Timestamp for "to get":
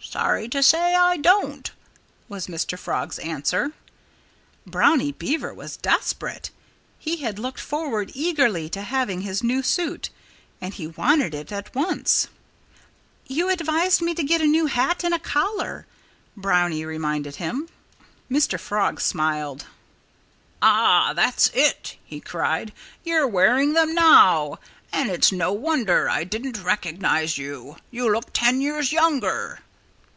14.14-14.40